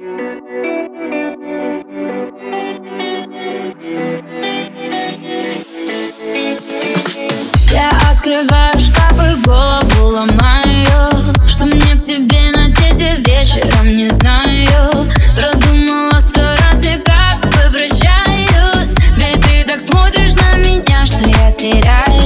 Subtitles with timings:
[0.00, 0.06] Я
[8.10, 11.10] открываю шкаф и голову ломаю
[11.46, 15.06] Что мне к тебе надеть я вечером не знаю.
[15.36, 22.19] Продумала сто раз и как попрощаюсь Ведь ты так смотришь на меня, что я теряюсь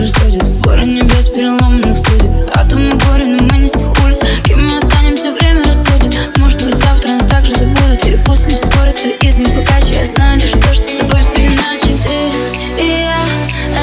[0.00, 2.30] рассудит Горы небес переломанных судеб.
[2.54, 3.26] А мы горе
[3.68, 4.18] с них улиц.
[4.44, 8.04] Кем мы останемся, время рассудит Может быть завтра нас также забудут.
[8.06, 11.20] И пусть лишь скоро ты из них богаче Я знаю лишь то, что с тобой
[11.22, 11.94] все иначе.
[12.02, 13.20] Ты и я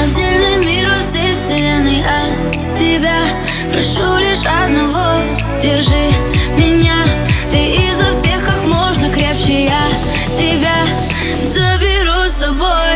[0.02, 2.02] Отдельный мир во всей вселенной.
[2.02, 3.22] От тебя
[3.72, 5.22] Прошу лишь одного.
[5.62, 6.10] Держи
[6.56, 7.04] меня.
[7.50, 9.66] Ты изо всех как можно крепче.
[9.66, 9.82] Я
[10.36, 10.74] тебя
[11.42, 12.87] заберу с собой.